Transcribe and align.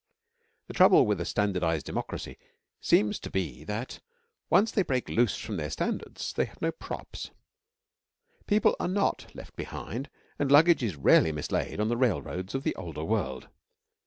The 0.65 0.73
trouble 0.73 1.05
with 1.05 1.21
a 1.21 1.25
standardised 1.25 1.85
democracy 1.85 2.39
seems 2.79 3.19
to 3.19 3.29
be 3.29 3.63
that, 3.65 3.99
once 4.49 4.71
they 4.71 4.81
break 4.81 5.07
loose 5.07 5.37
from 5.37 5.57
their 5.57 5.69
standards, 5.69 6.33
they 6.33 6.45
have 6.45 6.59
no 6.59 6.71
props. 6.71 7.29
People 8.47 8.75
are 8.79 8.87
not 8.87 9.29
left 9.35 9.55
behind 9.55 10.09
and 10.39 10.51
luggage 10.51 10.81
is 10.81 10.95
rarely 10.95 11.31
mislaid 11.31 11.79
on 11.79 11.89
the 11.89 11.97
railroads 11.97 12.55
of 12.55 12.63
the 12.63 12.73
older 12.77 13.03
world. 13.03 13.47